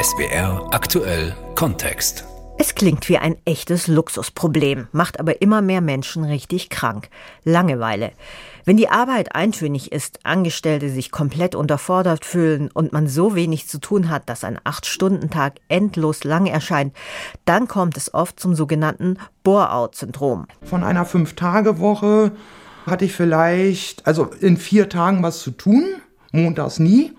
[0.00, 2.24] SBR aktuell Kontext.
[2.58, 7.08] Es klingt wie ein echtes Luxusproblem, macht aber immer mehr Menschen richtig krank.
[7.42, 8.12] Langeweile.
[8.64, 13.78] Wenn die Arbeit eintönig ist, Angestellte sich komplett unterfordert fühlen und man so wenig zu
[13.78, 16.94] tun hat, dass ein Acht-Stunden-Tag endlos lang erscheint,
[17.44, 20.46] dann kommt es oft zum sogenannten Bore-out-Syndrom.
[20.62, 22.32] Von einer Fünf-Tage-Woche
[22.86, 25.84] hatte ich vielleicht, also in vier Tagen was zu tun,
[26.30, 27.12] montags nie.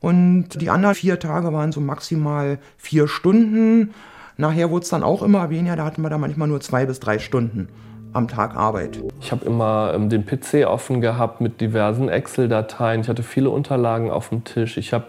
[0.00, 3.94] Und die anderen vier Tage waren so maximal vier Stunden.
[4.36, 7.00] Nachher wurde es dann auch immer weniger, da hatten wir da manchmal nur zwei bis
[7.00, 7.68] drei Stunden
[8.12, 9.02] am Tag Arbeit.
[9.20, 13.02] Ich habe immer ähm, den PC offen gehabt mit diversen Excel-Dateien.
[13.02, 14.76] Ich hatte viele Unterlagen auf dem Tisch.
[14.76, 15.06] Ich habe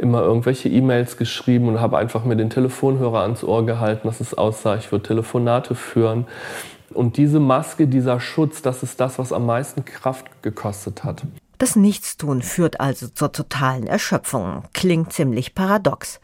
[0.00, 4.32] immer irgendwelche E-Mails geschrieben und habe einfach mir den Telefonhörer ans Ohr gehalten, dass es
[4.34, 6.26] aussah, ich würde Telefonate führen.
[6.94, 11.22] Und diese Maske, dieser Schutz, das ist das, was am meisten Kraft gekostet hat.
[11.60, 14.62] Das Nichtstun führt also zur totalen Erschöpfung.
[14.72, 16.18] Klingt ziemlich paradox.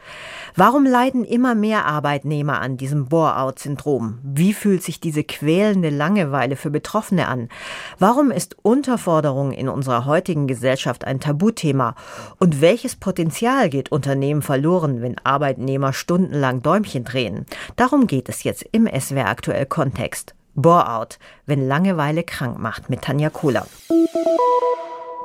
[0.54, 4.18] Warum leiden immer mehr Arbeitnehmer an diesem Bore-out-Syndrom?
[4.22, 7.50] Wie fühlt sich diese quälende Langeweile für Betroffene an?
[7.98, 11.96] Warum ist Unterforderung in unserer heutigen Gesellschaft ein Tabuthema?
[12.38, 17.44] Und welches Potenzial geht Unternehmen verloren, wenn Arbeitnehmer stundenlang Däumchen drehen?
[17.76, 20.34] Darum geht es jetzt im SWR aktuell Kontext.
[20.54, 23.66] Bore-out, wenn Langeweile krank macht mit Tanja Kohler.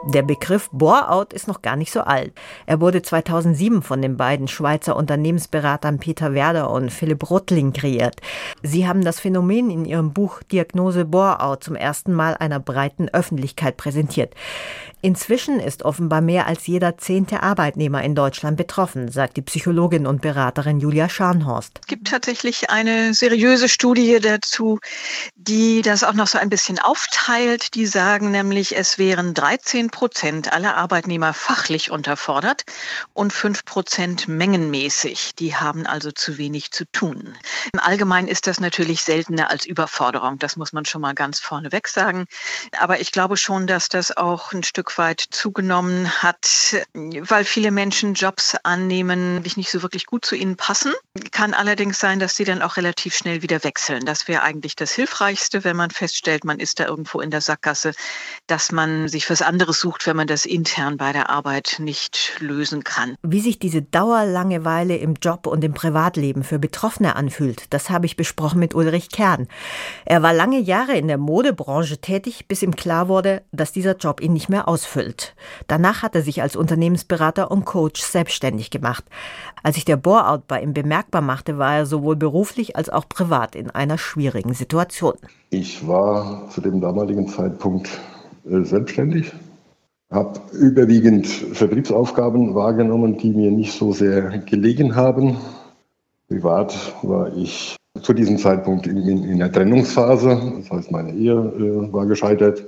[0.03, 2.33] Der Begriff Bore-out ist noch gar nicht so alt.
[2.66, 8.16] Er wurde 2007 von den beiden Schweizer Unternehmensberatern Peter Werder und Philipp Rottling kreiert.
[8.63, 13.77] Sie haben das Phänomen in ihrem Buch Diagnose Bore-out zum ersten Mal einer breiten Öffentlichkeit
[13.77, 14.33] präsentiert.
[15.03, 20.21] Inzwischen ist offenbar mehr als jeder zehnte Arbeitnehmer in Deutschland betroffen, sagt die Psychologin und
[20.21, 21.80] Beraterin Julia Scharnhorst.
[21.81, 24.79] Es gibt tatsächlich eine seriöse Studie dazu,
[25.35, 27.73] die das auch noch so ein bisschen aufteilt.
[27.73, 32.63] Die sagen nämlich, es wären 13 Prozent aller Arbeitnehmer fachlich unterfordert
[33.13, 35.33] und 5 Prozent mengenmäßig.
[35.33, 37.35] Die haben also zu wenig zu tun.
[37.73, 40.38] Im Allgemeinen ist das natürlich seltener als Überforderung.
[40.38, 42.25] Das muss man schon mal ganz vorneweg sagen.
[42.79, 48.13] Aber ich glaube schon, dass das auch ein Stück weit zugenommen hat, weil viele Menschen
[48.13, 50.94] Jobs annehmen, die nicht so wirklich gut zu ihnen passen.
[51.31, 54.06] Kann allerdings sein, dass sie dann auch relativ schnell wieder wechseln.
[54.06, 57.94] Das wäre eigentlich das Hilfreichste, wenn man feststellt, man ist da irgendwo in der Sackgasse,
[58.47, 62.84] dass man sich was anderes sucht, wenn man das intern bei der Arbeit nicht lösen
[62.84, 63.16] kann.
[63.22, 68.16] Wie sich diese Dauerlangeweile im Job und im Privatleben für Betroffene anfühlt, das habe ich
[68.16, 69.47] besprochen mit Ulrich Kern.
[70.06, 74.22] Er war lange Jahre in der Modebranche tätig, bis ihm klar wurde, dass dieser Job
[74.22, 75.36] ihn nicht mehr aus ausfüllt.
[75.68, 79.03] Danach hat er sich als Unternehmensberater und Coach selbstständig gemacht.
[79.64, 83.56] Als sich der Bore-out bei ihm bemerkbar machte, war er sowohl beruflich als auch privat
[83.56, 85.14] in einer schwierigen Situation.
[85.52, 87.90] Ich war zu dem damaligen Zeitpunkt
[88.50, 89.31] äh, selbstständig,
[90.09, 95.38] habe überwiegend Vertriebsaufgaben wahrgenommen, die mir nicht so sehr gelegen haben.
[96.28, 101.34] Privat war ich zu diesem Zeitpunkt in, in, in der Trennungsphase, das heißt meine Ehe
[101.34, 102.64] äh, war gescheitert.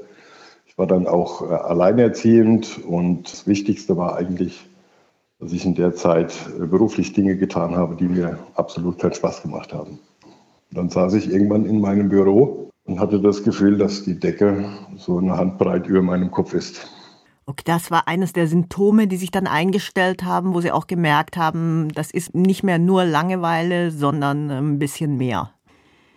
[0.74, 4.68] Ich war dann auch äh, alleinerziehend und das Wichtigste war eigentlich,
[5.40, 9.44] dass ich in der Zeit äh, beruflich Dinge getan habe, die mir absolut keinen Spaß
[9.44, 10.00] gemacht haben.
[10.72, 14.66] Dann saß ich irgendwann in meinem Büro und hatte das Gefühl, dass die Decke
[14.98, 16.88] so eine Handbreit über meinem Kopf ist.
[17.46, 21.38] Okay, das war eines der Symptome, die sich dann eingestellt haben, wo Sie auch gemerkt
[21.38, 25.52] haben, das ist nicht mehr nur Langeweile, sondern ein bisschen mehr.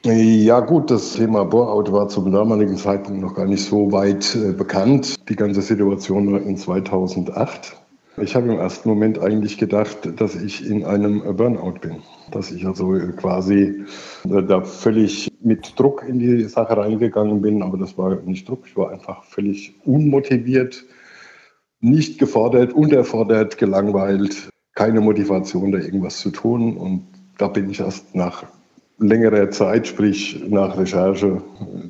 [0.07, 4.53] Ja gut, das Thema Bore-out war zum damaligen Zeitpunkt noch gar nicht so weit äh,
[4.53, 5.17] bekannt.
[5.29, 7.77] Die ganze Situation war in 2008.
[8.23, 11.97] Ich habe im ersten Moment eigentlich gedacht, dass ich in einem Burnout bin.
[12.31, 13.85] Dass ich also quasi
[14.31, 17.61] äh, da völlig mit Druck in die Sache reingegangen bin.
[17.61, 20.85] Aber das war nicht Druck, ich war einfach völlig unmotiviert,
[21.81, 26.77] nicht gefordert, unterfordert, gelangweilt, keine Motivation, da irgendwas zu tun.
[26.77, 28.45] Und da bin ich erst nach
[28.99, 31.43] längere Zeit, sprich nach Recherche,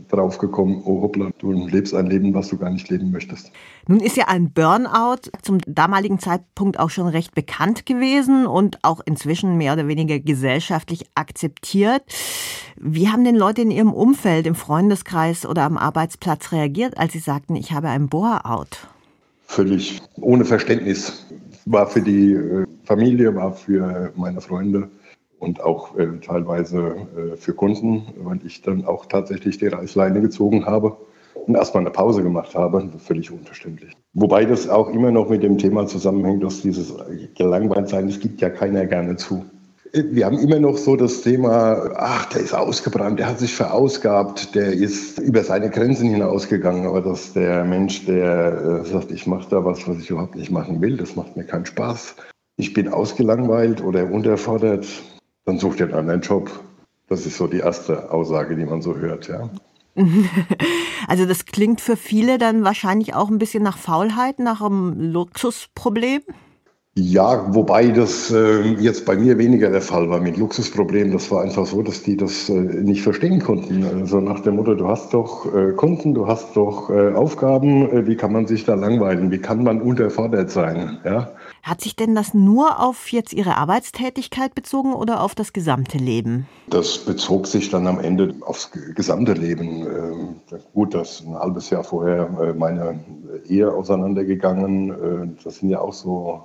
[0.08, 3.52] draufgekommen, oh hoppla, du lebst ein Leben, was du gar nicht leben möchtest.
[3.86, 9.00] Nun ist ja ein Burnout zum damaligen Zeitpunkt auch schon recht bekannt gewesen und auch
[9.04, 12.02] inzwischen mehr oder weniger gesellschaftlich akzeptiert.
[12.76, 17.20] Wie haben denn Leute in ihrem Umfeld, im Freundeskreis oder am Arbeitsplatz reagiert, als sie
[17.20, 18.88] sagten, ich habe ein Bore-out?
[19.46, 21.24] Völlig ohne Verständnis.
[21.68, 24.88] War für die äh, Familie, war für meine Freunde
[25.38, 26.78] und auch äh, teilweise
[27.16, 30.96] äh, für Kunden, weil ich dann auch tatsächlich die Reißleine gezogen habe
[31.46, 32.90] und erstmal eine Pause gemacht habe.
[32.98, 33.92] Völlig unverständlich.
[34.14, 36.94] Wobei das auch immer noch mit dem Thema zusammenhängt, dass dieses
[37.36, 39.44] Gelangweiltsein, das gibt ja keiner gerne zu.
[39.92, 44.54] Wir haben immer noch so das Thema, ach, der ist ausgebrannt, der hat sich verausgabt,
[44.54, 46.86] der ist über seine Grenzen hinausgegangen.
[46.86, 50.50] Aber dass der Mensch, der äh, sagt, ich mache da was, was ich überhaupt nicht
[50.50, 52.16] machen will, das macht mir keinen Spaß,
[52.56, 54.86] ich bin ausgelangweilt oder unterfordert,
[55.46, 56.50] dann sucht ihr einen anderen Job.
[57.08, 59.48] Das ist so die erste Aussage, die man so hört, ja.
[61.08, 66.22] Also das klingt für viele dann wahrscheinlich auch ein bisschen nach Faulheit, nach einem Luxusproblem.
[66.98, 71.12] Ja, wobei das äh, jetzt bei mir weniger der Fall war mit Luxusproblemen.
[71.12, 73.84] Das war einfach so, dass die das äh, nicht verstehen konnten.
[73.84, 78.06] Also nach dem Motto, du hast doch äh, Kunden, du hast doch äh, Aufgaben, äh,
[78.06, 79.30] wie kann man sich da langweilen?
[79.30, 80.98] Wie kann man unterfordert sein?
[81.04, 81.32] Ja?
[81.66, 86.46] Hat sich denn das nur auf jetzt Ihre Arbeitstätigkeit bezogen oder auf das gesamte Leben?
[86.70, 89.84] Das bezog sich dann am Ende aufs gesamte Leben.
[89.84, 90.36] Ähm,
[90.72, 93.00] gut, das ein halbes Jahr vorher äh, meine
[93.48, 95.36] Ehe auseinandergegangen.
[95.42, 96.44] Das sind ja auch so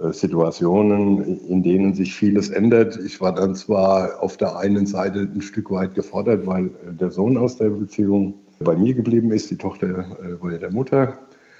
[0.00, 2.98] äh, Situationen, in denen sich vieles ändert.
[3.04, 7.10] Ich war dann zwar auf der einen Seite ein Stück weit gefordert, weil äh, der
[7.10, 11.18] Sohn aus der Beziehung bei mir geblieben ist, die Tochter äh, bei der Mutter.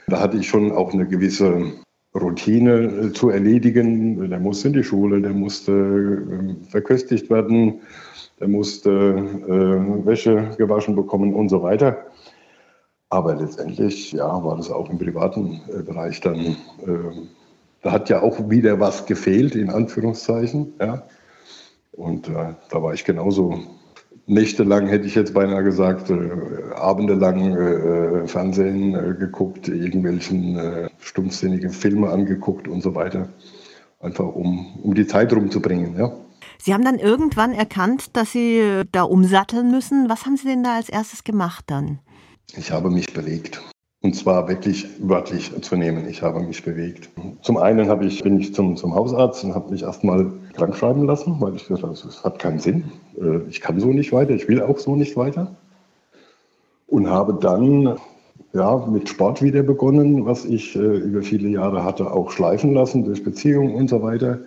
[0.09, 1.73] Da hatte ich schon auch eine gewisse
[2.15, 4.29] Routine zu erledigen.
[4.29, 7.81] Der musste in die Schule, der musste verköstigt werden,
[8.41, 12.07] der musste äh, Wäsche gewaschen bekommen und so weiter.
[13.09, 17.13] Aber letztendlich ja, war das auch im privaten Bereich dann äh,
[17.83, 20.73] da hat ja auch wieder was gefehlt, in Anführungszeichen.
[20.81, 21.03] Ja.
[21.91, 23.59] Und äh, da war ich genauso
[24.33, 26.31] nächtelang, hätte ich jetzt beinahe gesagt, äh,
[26.75, 33.29] abendelang äh, Fernsehen äh, geguckt, irgendwelchen äh, stumpfsinnigen Filme angeguckt und so weiter.
[34.01, 35.97] Einfach um, um die Zeit rumzubringen.
[35.97, 36.13] Ja.
[36.59, 40.09] Sie haben dann irgendwann erkannt, dass Sie äh, da umsatteln müssen.
[40.09, 41.99] Was haben Sie denn da als erstes gemacht dann?
[42.57, 43.63] Ich habe mich bewegt.
[44.03, 46.09] Und zwar wirklich wörtlich zu nehmen.
[46.09, 47.09] Ich habe mich bewegt.
[47.43, 51.07] Zum einen habe ich, bin ich zum, zum Hausarzt und habe mich erstmal krank schreiben
[51.07, 52.85] lassen, weil ich gesagt habe, das hat keinen Sinn.
[53.21, 55.55] Äh, ich kann so nicht weiter, ich will auch so nicht weiter.
[56.87, 57.97] Und habe dann
[58.53, 63.05] ja, mit Sport wieder begonnen, was ich äh, über viele Jahre hatte auch schleifen lassen
[63.05, 64.41] durch Beziehungen und so weiter.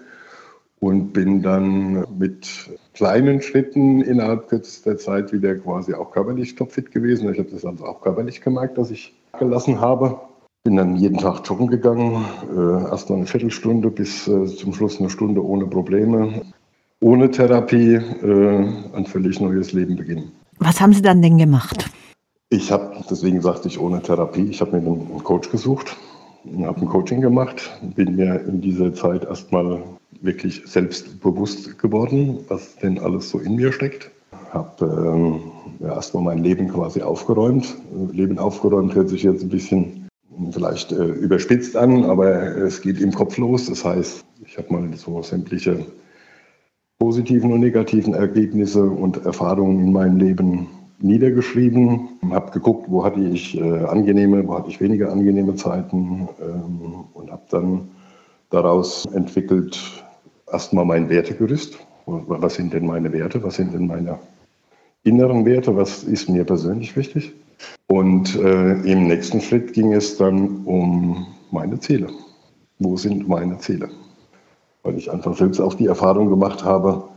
[0.80, 7.32] Und bin dann mit kleinen Schritten innerhalb kürzester Zeit wieder quasi auch körperlich topfit gewesen.
[7.32, 10.20] Ich habe das also auch körperlich gemerkt, dass ich gelassen habe.
[10.66, 15.00] Bin dann jeden Tag joggen gegangen, äh, erst mal eine Viertelstunde bis äh, zum Schluss
[15.00, 16.42] eine Stunde ohne Probleme.
[17.02, 20.32] Ohne Therapie äh, ein völlig neues Leben beginnen.
[20.58, 21.86] Was haben Sie dann denn gemacht?
[22.50, 25.96] Ich habe, deswegen sagte ich ohne Therapie, ich habe mir einen Coach gesucht,
[26.64, 29.84] habe ein Coaching gemacht, bin mir in dieser Zeit erstmal
[30.22, 34.10] wirklich selbstbewusst geworden, was denn alles so in mir steckt
[34.56, 37.76] habe ähm, ja, erstmal mein Leben quasi aufgeräumt.
[38.12, 40.05] Leben aufgeräumt hört sich jetzt ein bisschen
[40.52, 43.68] vielleicht äh, überspitzt an, aber es geht im Kopf los.
[43.68, 45.86] Das heißt, ich habe mal so sämtliche
[47.00, 50.68] positiven und negativen Ergebnisse und Erfahrungen in meinem Leben
[51.00, 57.06] niedergeschrieben, habe geguckt, wo hatte ich äh, angenehme, wo hatte ich weniger angenehme Zeiten ähm,
[57.14, 57.90] und habe dann
[58.50, 59.78] daraus entwickelt
[60.52, 61.78] erstmal mein Wertegerüst.
[62.06, 63.44] Was sind denn meine Werte?
[63.44, 64.20] Was sind denn meine
[65.06, 67.34] inneren Werte, was ist mir persönlich wichtig.
[67.88, 72.08] Und äh, im nächsten Schritt ging es dann um meine Ziele.
[72.80, 73.90] Wo sind meine Ziele?
[74.84, 77.10] Weil ich einfach selbst auch die Erfahrung gemacht habe,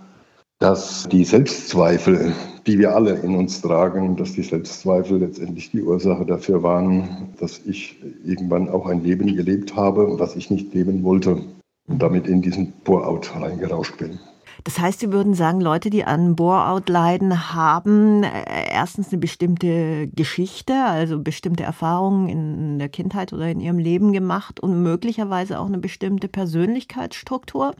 [0.58, 2.32] dass die Selbstzweifel,
[2.66, 7.60] die wir alle in uns tragen, dass die Selbstzweifel letztendlich die Ursache dafür waren, dass
[7.64, 11.42] ich irgendwann auch ein Leben gelebt habe, was ich nicht leben wollte
[11.86, 14.18] und damit in diesen Bore-out reingerauscht bin.
[14.64, 20.08] Das heißt, Sie würden sagen, Leute, die an Bore-out leiden, haben äh, erstens eine bestimmte
[20.08, 25.66] Geschichte, also bestimmte Erfahrungen in der Kindheit oder in ihrem Leben gemacht und möglicherweise auch
[25.66, 27.74] eine bestimmte Persönlichkeitsstruktur?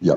[0.00, 0.16] Ja,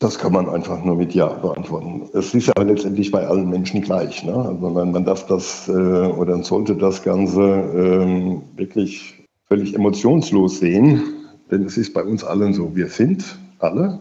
[0.00, 2.08] das kann man einfach nur mit Ja beantworten.
[2.14, 4.24] Es ist ja letztendlich bei allen Menschen gleich.
[4.24, 4.34] Ne?
[4.34, 11.02] Also man, darf das äh, oder sollte das Ganze äh, wirklich völlig emotionslos sehen,
[11.50, 12.74] denn es ist bei uns allen so.
[12.74, 14.00] Wir sind alle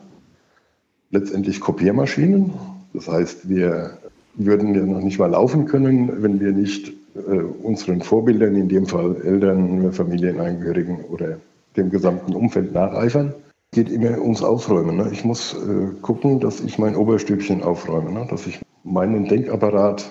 [1.11, 2.53] letztendlich Kopiermaschinen.
[2.93, 3.97] Das heißt, wir
[4.35, 8.85] würden ja noch nicht mal laufen können, wenn wir nicht äh, unseren Vorbildern, in dem
[8.85, 11.37] Fall Eltern, Familienangehörigen oder
[11.75, 13.33] dem gesamten Umfeld nacheifern.
[13.71, 14.97] Geht immer ums Aufräumen.
[14.97, 15.09] Ne?
[15.11, 18.27] Ich muss äh, gucken, dass ich mein Oberstübchen aufräume, ne?
[18.29, 20.09] dass ich meinen Denkapparat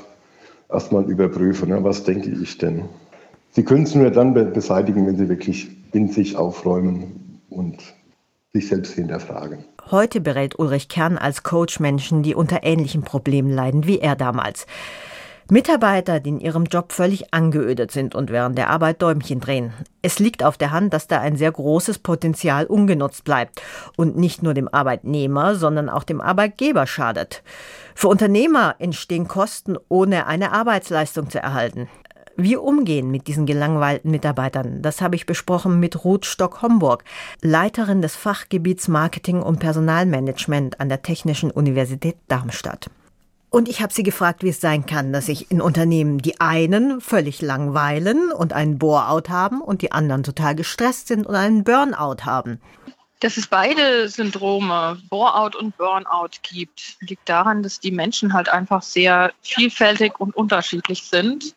[0.71, 1.67] erstmal überprüfe.
[1.67, 1.83] Ne?
[1.83, 2.85] Was denke ich denn?
[3.51, 7.79] Sie können es nur dann beseitigen, wenn Sie wirklich in sich aufräumen und
[8.55, 9.65] sich selbst hinterfragen.
[9.91, 14.67] Heute berät Ulrich Kern als Coach Menschen, die unter ähnlichen Problemen leiden wie er damals.
[15.51, 19.73] Mitarbeiter, die in ihrem Job völlig angeödet sind und während der Arbeit Däumchen drehen.
[20.03, 23.63] Es liegt auf der Hand, dass da ein sehr großes Potenzial ungenutzt bleibt
[23.97, 27.43] und nicht nur dem Arbeitnehmer, sondern auch dem Arbeitgeber schadet.
[27.95, 31.89] Für Unternehmer entstehen Kosten, ohne eine Arbeitsleistung zu erhalten.
[32.41, 37.03] Wie umgehen mit diesen gelangweilten Mitarbeitern, das habe ich besprochen mit Ruth Stock-Homburg,
[37.43, 42.91] Leiterin des Fachgebiets Marketing und Personalmanagement an der Technischen Universität Darmstadt.
[43.51, 47.01] Und ich habe sie gefragt, wie es sein kann, dass sich in Unternehmen die einen
[47.01, 52.25] völlig langweilen und einen Bore-out haben und die anderen total gestresst sind und einen Burnout
[52.25, 52.61] haben.
[53.19, 58.83] Dass es beide Syndrome, Bore-out und Burnout gibt, liegt daran, dass die Menschen halt einfach
[58.83, 61.57] sehr vielfältig und unterschiedlich sind.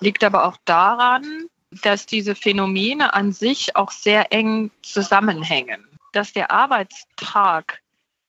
[0.00, 1.46] Liegt aber auch daran,
[1.82, 5.86] dass diese Phänomene an sich auch sehr eng zusammenhängen.
[6.12, 7.80] Dass der Arbeitstag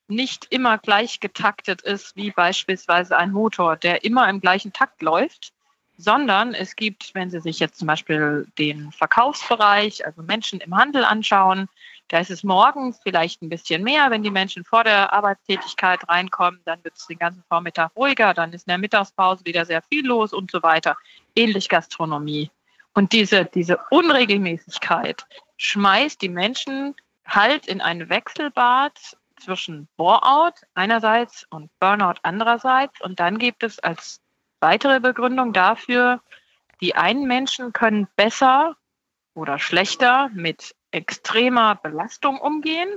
[0.07, 5.51] nicht immer gleich getaktet ist wie beispielsweise ein Motor, der immer im gleichen Takt läuft,
[5.97, 11.03] sondern es gibt, wenn Sie sich jetzt zum Beispiel den Verkaufsbereich, also Menschen im Handel
[11.03, 11.67] anschauen,
[12.09, 16.61] da ist es morgens vielleicht ein bisschen mehr, wenn die Menschen vor der Arbeitstätigkeit reinkommen,
[16.65, 20.05] dann wird es den ganzen Vormittag ruhiger, dann ist in der Mittagspause wieder sehr viel
[20.05, 20.97] los und so weiter.
[21.35, 22.49] Ähnlich Gastronomie.
[22.93, 25.25] Und diese, diese Unregelmäßigkeit
[25.57, 26.95] schmeißt die Menschen
[27.25, 32.99] halt in ein Wechselbad zwischen Bore-out einerseits und Burnout andererseits.
[33.01, 34.21] Und dann gibt es als
[34.61, 36.21] weitere Begründung dafür,
[36.81, 38.75] die einen Menschen können besser
[39.33, 42.89] oder schlechter mit extremer Belastung umgehen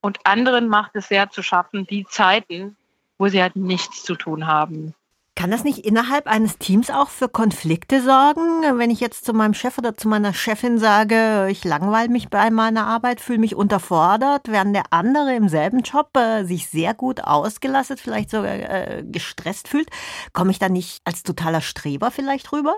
[0.00, 2.76] und anderen macht es sehr zu schaffen, die Zeiten,
[3.18, 4.94] wo sie halt nichts zu tun haben,
[5.38, 8.76] kann das nicht innerhalb eines Teams auch für Konflikte sorgen?
[8.76, 12.50] Wenn ich jetzt zu meinem Chef oder zu meiner Chefin sage, ich langweile mich bei
[12.50, 17.20] meiner Arbeit, fühle mich unterfordert, während der andere im selben Job äh, sich sehr gut
[17.20, 19.90] ausgelastet, vielleicht sogar äh, gestresst fühlt,
[20.32, 22.74] komme ich da nicht als totaler Streber vielleicht rüber?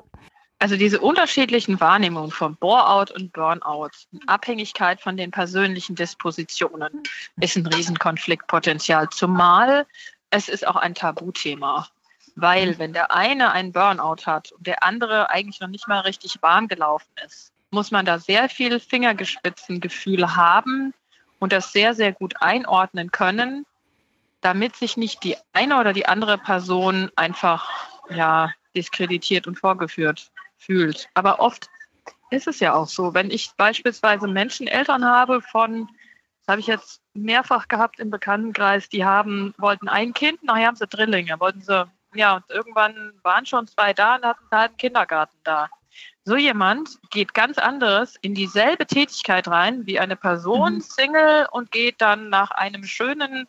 [0.61, 3.89] Also diese unterschiedlichen Wahrnehmungen von Bore-out und Burnout,
[4.27, 7.03] Abhängigkeit von den persönlichen Dispositionen,
[7.41, 9.09] ist ein Riesenkonfliktpotenzial.
[9.09, 9.87] Zumal
[10.29, 11.89] es ist auch ein Tabuthema.
[12.37, 16.41] Weil wenn der eine einen Burnout hat und der andere eigentlich noch nicht mal richtig
[16.43, 20.93] warm gelaufen ist, muss man da sehr viel Fingergespitzengefühl haben
[21.39, 23.65] und das sehr, sehr gut einordnen können,
[24.43, 27.71] damit sich nicht die eine oder die andere Person einfach
[28.11, 31.09] ja, diskreditiert und vorgeführt fühlt.
[31.15, 31.69] Aber oft
[32.31, 35.89] ist es ja auch so, wenn ich beispielsweise Menschen, Eltern habe von,
[36.41, 40.77] das habe ich jetzt mehrfach gehabt im Bekanntenkreis, die haben, wollten ein Kind, nachher haben
[40.77, 45.39] sie Drillinge, wollten sie ja, und irgendwann waren schon zwei da und hatten einen Kindergarten
[45.45, 45.69] da.
[46.25, 50.81] So jemand geht ganz anderes in dieselbe Tätigkeit rein wie eine Person, mhm.
[50.81, 53.47] Single, und geht dann nach einem schönen,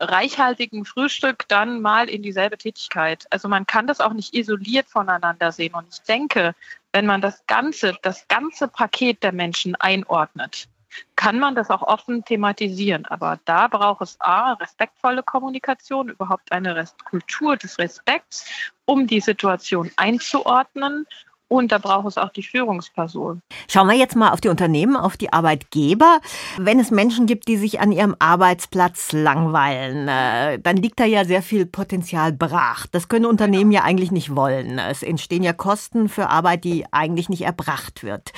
[0.00, 3.26] reichhaltigen Frühstück dann mal in dieselbe Tätigkeit.
[3.30, 5.74] Also man kann das auch nicht isoliert voneinander sehen.
[5.74, 6.54] Und ich denke,
[6.92, 10.68] wenn man das ganze, das ganze Paket der Menschen einordnet,
[11.14, 13.06] kann man das auch offen thematisieren.
[13.06, 18.50] Aber da braucht es A, respektvolle Kommunikation, überhaupt eine Kultur des Respekts,
[18.86, 21.06] um die Situation einzuordnen
[21.50, 23.42] und da braucht es auch die Führungsperson.
[23.68, 26.20] Schauen wir jetzt mal auf die Unternehmen, auf die Arbeitgeber.
[26.58, 31.24] Wenn es Menschen gibt, die sich an ihrem Arbeitsplatz langweilen, äh, dann liegt da ja
[31.24, 32.86] sehr viel Potenzial brach.
[32.86, 34.78] Das können Unternehmen ja eigentlich nicht wollen.
[34.78, 38.30] Es entstehen ja Kosten für Arbeit, die eigentlich nicht erbracht wird.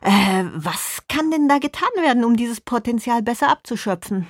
[0.00, 4.26] Äh, was kann denn da getan werden, um dieses Potenzial besser abzuschöpfen?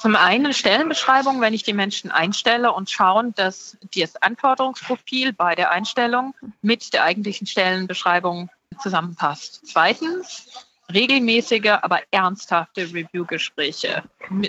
[0.00, 5.70] Zum einen Stellenbeschreibung, wenn ich die Menschen einstelle und schauen, dass das Anforderungsprofil bei der
[5.72, 8.48] Einstellung mit der eigentlichen Stellenbeschreibung
[8.82, 9.60] zusammenpasst.
[9.66, 14.02] Zweitens regelmäßige, aber ernsthafte Review-Gespräche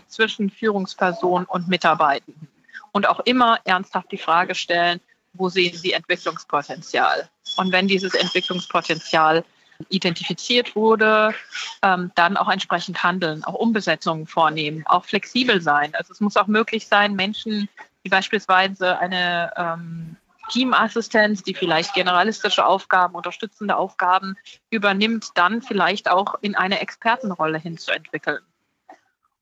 [0.08, 2.48] zwischen Führungsperson und Mitarbeitenden.
[2.94, 5.02] Und auch immer ernsthaft die Frage stellen,
[5.34, 7.30] wo sehen Sie Entwicklungspotenzial?
[7.58, 9.44] Und wenn dieses Entwicklungspotenzial
[9.90, 11.34] identifiziert wurde,
[11.82, 15.94] ähm, dann auch entsprechend handeln, auch Umbesetzungen vornehmen, auch flexibel sein.
[15.96, 17.70] Also es muss auch möglich sein, Menschen,
[18.04, 20.18] die beispielsweise eine ähm,
[20.50, 24.36] Teamassistenz, die vielleicht generalistische Aufgaben, unterstützende Aufgaben
[24.70, 28.42] übernimmt, dann vielleicht auch in eine Expertenrolle hinzuentwickeln.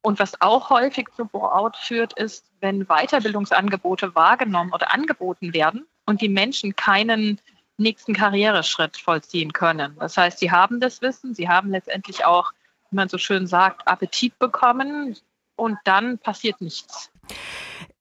[0.02, 6.22] Und was auch häufig zu Bore-out führt, ist, wenn Weiterbildungsangebote wahrgenommen oder angeboten werden und
[6.22, 7.42] die Menschen keinen
[7.80, 9.96] nächsten Karriereschritt vollziehen können.
[10.00, 12.52] Das heißt, sie haben das Wissen, sie haben letztendlich auch,
[12.90, 15.16] wie man so schön sagt, Appetit bekommen
[15.56, 17.12] und dann passiert nichts.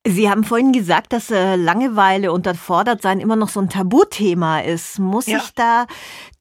[0.07, 4.99] Sie haben vorhin gesagt, dass äh, Langeweile und Unterfordertsein immer noch so ein Tabuthema ist.
[4.99, 5.41] Muss ja.
[5.41, 5.87] sich da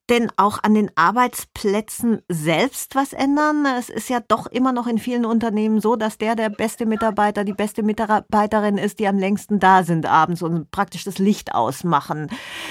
[0.10, 3.66] denn auch an den Arbeitsplätzen selbst was ändern?
[3.78, 7.44] Es ist ja doch immer noch in vielen Unternehmen so, dass der der beste Mitarbeiter,
[7.44, 12.30] die beste Mitarbeiterin ist, die am längsten da sind abends und praktisch das Licht ausmachen.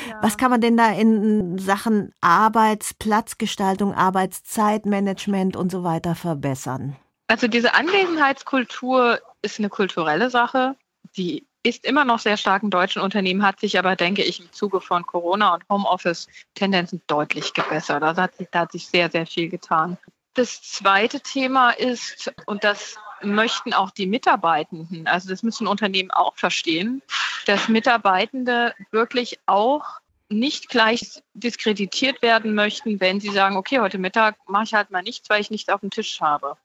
[0.09, 0.19] Ja.
[0.23, 6.97] Was kann man denn da in Sachen Arbeitsplatzgestaltung, Arbeitszeitmanagement und so weiter verbessern?
[7.29, 10.77] Also diese Anwesenheitskultur ist eine kulturelle Sache,
[11.17, 14.53] die ist immer noch sehr stark in deutschen Unternehmen, hat sich aber, denke ich, im
[14.53, 18.05] Zuge von Corona und Homeoffice Tendenzen deutlich gebessert.
[18.05, 19.99] Also hat da hat sich sehr, sehr viel getan.
[20.35, 26.37] Das zweite Thema ist, und das möchten auch die Mitarbeitenden, also das müssen Unternehmen auch
[26.37, 27.03] verstehen,
[27.47, 29.85] dass Mitarbeitende wirklich auch
[30.29, 35.03] nicht gleich diskreditiert werden möchten, wenn sie sagen, okay, heute Mittag mache ich halt mal
[35.03, 36.57] nichts, weil ich nichts auf dem Tisch habe.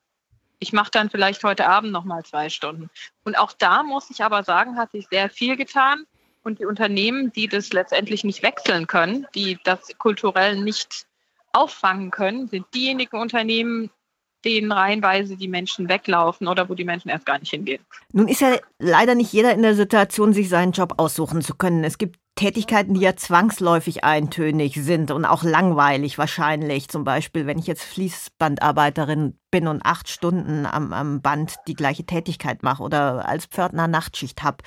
[0.61, 2.91] Ich mache dann vielleicht heute Abend noch mal zwei Stunden.
[3.25, 6.05] Und auch da muss ich aber sagen, hat sich sehr viel getan.
[6.43, 11.07] Und die Unternehmen, die das letztendlich nicht wechseln können, die das kulturell nicht
[11.51, 13.89] auffangen können, sind diejenigen Unternehmen,
[14.45, 17.83] denen reihenweise die Menschen weglaufen oder wo die Menschen erst gar nicht hingehen.
[18.11, 21.83] Nun ist ja leider nicht jeder in der Situation, sich seinen Job aussuchen zu können.
[21.83, 26.89] Es gibt Tätigkeiten, die ja zwangsläufig eintönig sind und auch langweilig wahrscheinlich.
[26.89, 32.03] Zum Beispiel, wenn ich jetzt Fließbandarbeiterin bin und acht Stunden am, am Band die gleiche
[32.03, 34.57] Tätigkeit mache oder als Pförtner Nachtschicht habe.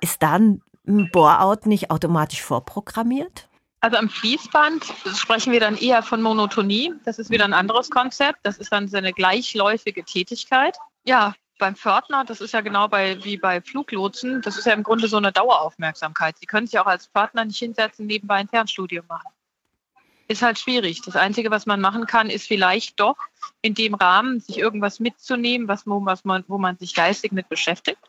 [0.00, 3.48] Ist da ein Bore-out nicht automatisch vorprogrammiert?
[3.80, 4.84] Also am Fließband
[5.16, 6.92] sprechen wir dann eher von Monotonie.
[7.04, 8.38] Das ist wieder ein anderes Konzept.
[8.44, 10.76] Das ist dann so eine gleichläufige Tätigkeit.
[11.04, 14.82] Ja, beim Pförtner, das ist ja genau bei, wie bei Fluglotsen, das ist ja im
[14.82, 16.36] Grunde so eine Daueraufmerksamkeit.
[16.36, 19.30] Sie können sich auch als Pförtner nicht hinsetzen, nebenbei ein Fernstudium machen.
[20.26, 21.02] Ist halt schwierig.
[21.02, 23.16] Das Einzige, was man machen kann, ist vielleicht doch
[23.60, 28.00] in dem Rahmen, sich irgendwas mitzunehmen, was, was man, wo man sich geistig mit beschäftigt.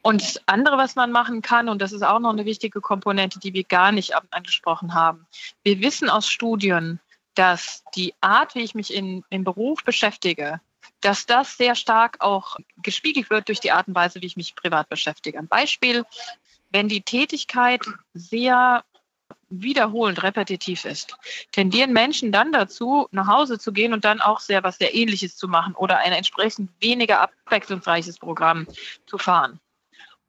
[0.00, 3.38] Und das andere, was man machen kann, und das ist auch noch eine wichtige Komponente,
[3.38, 5.26] die wir gar nicht angesprochen haben.
[5.62, 7.00] Wir wissen aus Studien,
[7.34, 10.62] dass die Art, wie ich mich in, im Beruf beschäftige,
[11.00, 14.56] dass das sehr stark auch gespiegelt wird durch die Art und Weise, wie ich mich
[14.56, 15.38] privat beschäftige.
[15.38, 16.04] Ein Beispiel,
[16.70, 17.82] wenn die Tätigkeit
[18.14, 18.84] sehr
[19.50, 21.16] wiederholend repetitiv ist,
[21.52, 25.36] tendieren Menschen dann dazu, nach Hause zu gehen und dann auch sehr was sehr Ähnliches
[25.36, 28.66] zu machen oder ein entsprechend weniger abwechslungsreiches Programm
[29.06, 29.60] zu fahren.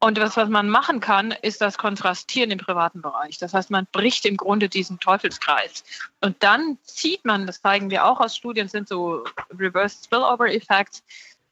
[0.02, 3.36] Und was, was man machen kann, ist das Kontrastieren im privaten Bereich.
[3.36, 5.84] Das heißt, man bricht im Grunde diesen Teufelskreis.
[6.22, 9.24] Und dann zieht man, das zeigen wir auch aus Studien, sind so
[9.58, 11.02] Reverse Spillover Effects,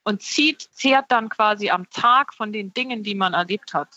[0.04, 3.90] und zieht, zehrt dann quasi am Tag von den Dingen, die man erlebt hat.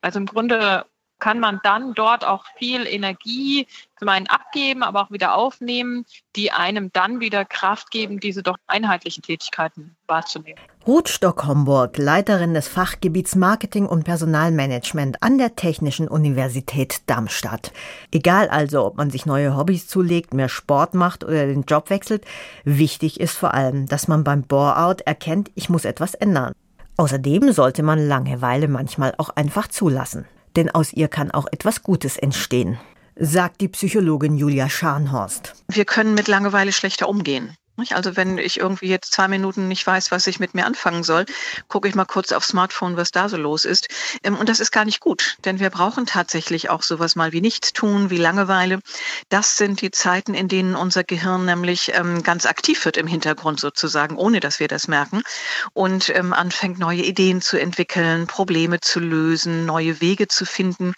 [0.00, 0.86] Also im Grunde
[1.18, 3.66] kann man dann dort auch viel Energie
[3.98, 6.04] zum einen abgeben, aber auch wieder aufnehmen,
[6.36, 10.60] die einem dann wieder Kraft geben, diese doch einheitlichen Tätigkeiten wahrzunehmen.
[10.86, 17.72] Ruth Stock-Homburg, Leiterin des Fachgebiets Marketing und Personalmanagement an der Technischen Universität Darmstadt.
[18.12, 22.24] Egal also, ob man sich neue Hobbys zulegt, mehr Sport macht oder den Job wechselt,
[22.64, 26.52] wichtig ist vor allem, dass man beim Bore-out erkennt, ich muss etwas ändern.
[26.96, 30.26] Außerdem sollte man Langeweile manchmal auch einfach zulassen
[30.58, 32.78] denn aus ihr kann auch etwas Gutes entstehen,
[33.14, 35.54] sagt die Psychologin Julia Scharnhorst.
[35.68, 37.54] Wir können mit Langeweile schlechter umgehen.
[37.90, 41.26] Also wenn ich irgendwie jetzt zwei Minuten nicht weiß, was ich mit mir anfangen soll,
[41.68, 43.88] gucke ich mal kurz aufs Smartphone, was da so los ist.
[44.24, 47.40] Ähm, und das ist gar nicht gut, denn wir brauchen tatsächlich auch sowas mal wie
[47.40, 48.80] Nichtstun, wie Langeweile.
[49.28, 53.60] Das sind die Zeiten, in denen unser Gehirn nämlich ähm, ganz aktiv wird im Hintergrund
[53.60, 55.22] sozusagen, ohne dass wir das merken
[55.72, 60.94] und ähm, anfängt neue Ideen zu entwickeln, Probleme zu lösen, neue Wege zu finden.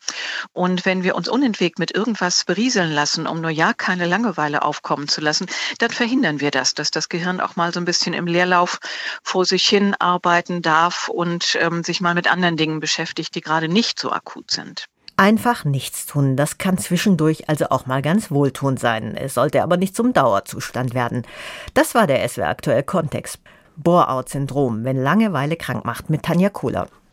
[0.55, 5.09] Und wenn wir uns unentwegt mit irgendwas berieseln lassen, um nur ja keine Langeweile aufkommen
[5.09, 5.47] zu lassen,
[5.79, 8.78] dann verhindern wir das ist, dass das Gehirn auch mal so ein bisschen im Leerlauf
[9.22, 13.68] vor sich hin arbeiten darf und ähm, sich mal mit anderen Dingen beschäftigt, die gerade
[13.68, 14.87] nicht so akut sind.
[15.16, 19.16] Einfach nichts tun, das kann zwischendurch also auch mal ganz wohltuend sein.
[19.16, 21.26] Es sollte aber nicht zum Dauerzustand werden.
[21.74, 23.38] Das war der SWR aktuell Kontext.
[23.76, 26.88] Bore-out-Syndrom, wenn Langeweile krank macht, mit Tanja Kohler.